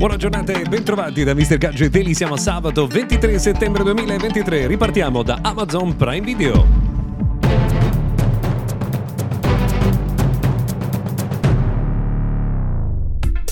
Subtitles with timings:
[0.00, 1.58] Buona giornata e bentrovati da Mr.
[1.58, 2.14] Gadget Daily.
[2.14, 4.66] Siamo a sabato 23 settembre 2023.
[4.66, 6.89] Ripartiamo da Amazon Prime Video.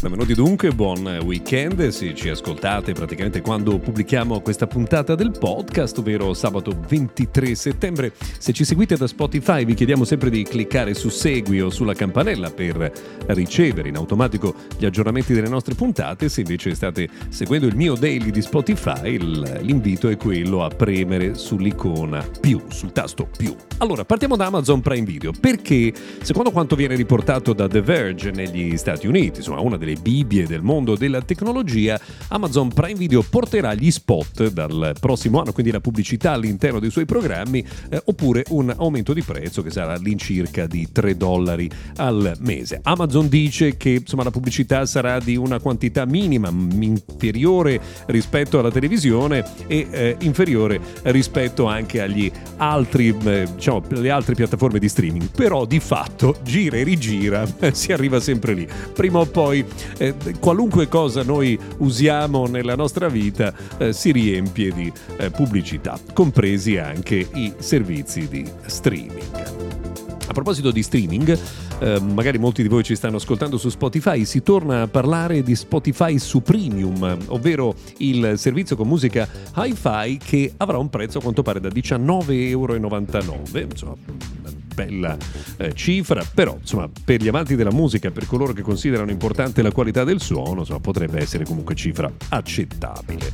[0.00, 6.34] Benvenuti dunque, buon weekend se ci ascoltate praticamente quando pubblichiamo questa puntata del podcast, ovvero
[6.34, 8.12] sabato 23 settembre.
[8.38, 12.48] Se ci seguite da Spotify vi chiediamo sempre di cliccare su segui o sulla campanella
[12.48, 12.92] per
[13.26, 16.28] ricevere in automatico gli aggiornamenti delle nostre puntate.
[16.28, 22.24] Se invece state seguendo il mio daily di Spotify, l'invito è quello a premere sull'icona
[22.40, 23.52] più, sul tasto più.
[23.78, 28.76] Allora, partiamo da Amazon Prime Video, perché secondo quanto viene riportato da The Verge negli
[28.76, 33.72] Stati Uniti, insomma una delle delle Bibbie del mondo della tecnologia, Amazon Prime Video porterà
[33.74, 38.74] gli spot dal prossimo anno, quindi la pubblicità all'interno dei suoi programmi, eh, oppure un
[38.76, 42.80] aumento di prezzo che sarà all'incirca di 3 dollari al mese.
[42.82, 49.44] Amazon dice che insomma, la pubblicità sarà di una quantità minima, inferiore rispetto alla televisione
[49.66, 55.30] e eh, inferiore rispetto anche agli altri, eh, diciamo, le altre piattaforme di streaming.
[55.30, 58.68] Però di fatto gira e rigira, si arriva sempre lì.
[58.92, 59.64] Prima o poi
[59.98, 66.76] eh, qualunque cosa noi usiamo nella nostra vita eh, si riempie di eh, pubblicità, compresi
[66.76, 69.56] anche i servizi di streaming.
[70.28, 71.38] A proposito di streaming,
[71.78, 75.56] eh, magari molti di voi ci stanno ascoltando su Spotify, si torna a parlare di
[75.56, 79.26] Spotify su Premium, ovvero il servizio con musica
[79.56, 83.96] hi-fi che avrà un prezzo a quanto pare da 19,99 euro, insomma
[84.78, 85.16] bella
[85.56, 89.72] eh, cifra, però insomma per gli amanti della musica, per coloro che considerano importante la
[89.72, 93.30] qualità del suono, insomma, potrebbe essere comunque cifra accettabile.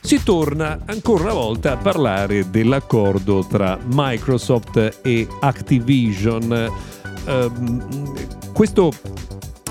[0.00, 6.72] Si torna ancora una volta a parlare dell'accordo tra Microsoft e Activision.
[7.26, 8.12] Um,
[8.52, 8.92] questo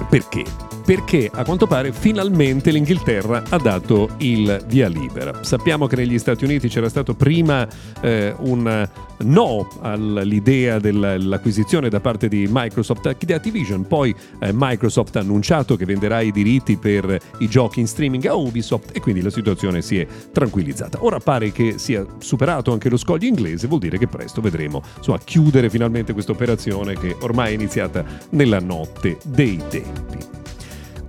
[0.09, 0.62] perché?
[0.85, 5.44] Perché a quanto pare finalmente l'Inghilterra ha dato il via libera.
[5.44, 7.67] Sappiamo che negli Stati Uniti c'era stato prima
[8.01, 8.88] eh, un
[9.23, 15.85] no all'idea dell'acquisizione da parte di Microsoft di Activision, poi eh, Microsoft ha annunciato che
[15.85, 19.99] venderà i diritti per i giochi in streaming a Ubisoft e quindi la situazione si
[19.99, 21.03] è tranquillizzata.
[21.03, 25.19] Ora pare che sia superato anche lo scoglio inglese, vuol dire che presto vedremo insomma,
[25.19, 30.32] chiudere finalmente questa operazione che ormai è iniziata nella notte dei tempi.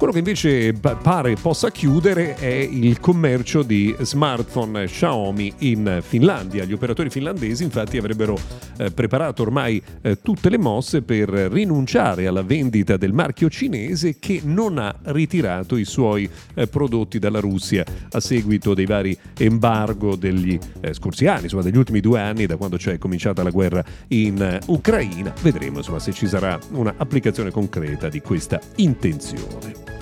[0.04, 6.64] Quello che invece pare possa chiudere è il commercio di smartphone Xiaomi in Finlandia.
[6.64, 8.38] Gli operatori finlandesi infatti avrebbero
[8.76, 14.42] eh, preparato ormai eh, tutte le mosse per rinunciare alla vendita del marchio cinese che
[14.44, 20.58] non ha ritirato i suoi eh, prodotti dalla Russia a seguito dei vari embargo degli
[20.82, 24.42] eh, scorsi anni, insomma degli ultimi due anni da quando c'è cominciata la guerra in
[24.42, 25.32] eh, Ucraina.
[25.40, 29.93] Vedremo insomma, se ci sarà un'applicazione concreta di questa intenzione.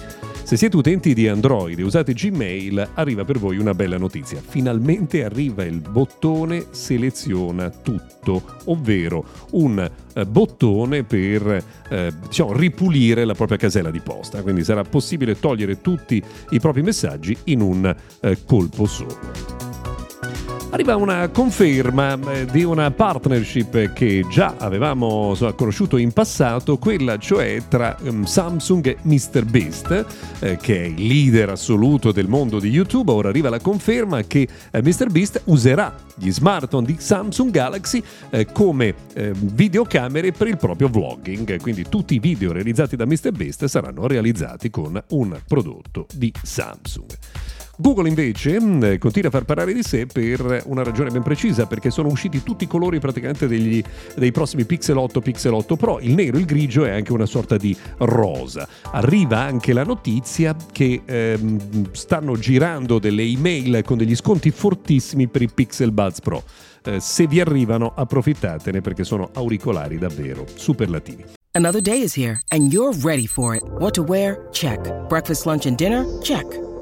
[0.44, 4.42] Se siete utenti di Android e usate Gmail, arriva per voi una bella notizia.
[4.46, 13.34] Finalmente arriva il bottone seleziona tutto, ovvero un eh, bottone per eh, diciamo, ripulire la
[13.34, 14.42] propria casella di posta.
[14.42, 19.71] Quindi sarà possibile togliere tutti i propri messaggi in un eh, colpo solo
[20.72, 27.18] arriva una conferma eh, di una partnership che già avevamo so, conosciuto in passato, quella
[27.18, 30.06] cioè tra um, Samsung e MrBeast,
[30.40, 33.12] eh, che è il leader assoluto del mondo di YouTube.
[33.12, 38.94] Ora arriva la conferma che eh, MrBeast userà gli smartphone di Samsung Galaxy eh, come
[39.12, 41.60] eh, videocamere per il proprio vlogging.
[41.60, 47.10] Quindi tutti i video realizzati da MrBeast saranno realizzati con un prodotto di Samsung.
[47.78, 51.66] Google invece mm, eh, continua a far parlare di sé per una ragione ben precisa,
[51.66, 53.82] perché sono usciti tutti i colori praticamente degli,
[54.14, 57.56] dei prossimi Pixel 8, Pixel 8 Pro, il nero, il grigio e anche una sorta
[57.56, 58.68] di rosa.
[58.92, 65.42] Arriva anche la notizia che ehm, stanno girando delle email con degli sconti fortissimi per
[65.42, 66.42] i Pixel Buds Pro.
[66.84, 71.24] Eh, se vi arrivano approfittatene perché sono auricolari davvero superlativi.
[71.54, 73.62] Another day is here and you're ready for it.
[73.78, 74.48] What to wear?
[74.52, 74.90] Check.
[75.08, 76.04] Breakfast, lunch and dinner?
[76.22, 76.71] Check.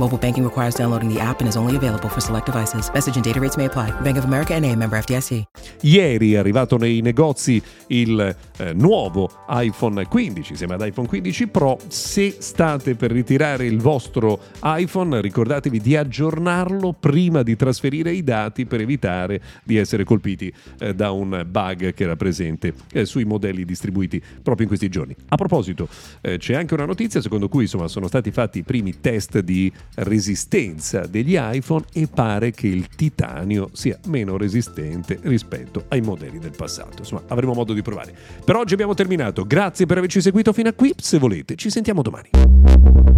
[0.00, 2.90] Mobile banking requires downloading the app and is only available for select devices.
[2.94, 3.90] Message and data rates may apply.
[4.00, 5.42] Bank of America NA, member FDIC.
[5.82, 11.76] Ieri è arrivato nei negozi il eh, nuovo iPhone 15, insieme ad iPhone 15 Pro.
[11.88, 18.64] Se state per ritirare il vostro iPhone, ricordatevi di aggiornarlo prima di trasferire i dati
[18.64, 23.66] per evitare di essere colpiti eh, da un bug che era presente eh, sui modelli
[23.66, 25.14] distribuiti proprio in questi giorni.
[25.28, 25.88] A proposito,
[26.22, 29.70] eh, c'è anche una notizia secondo cui insomma, sono stati fatti i primi test di
[29.96, 36.54] resistenza degli iPhone e pare che il titanio sia meno resistente rispetto ai modelli del
[36.56, 36.98] passato.
[36.98, 38.14] Insomma, avremo modo di provare.
[38.44, 39.44] Per oggi abbiamo terminato.
[39.44, 40.92] Grazie per averci seguito fino a qui.
[40.96, 43.09] Se volete, ci sentiamo domani.